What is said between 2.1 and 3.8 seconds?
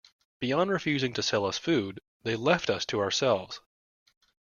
they left us to ourselves.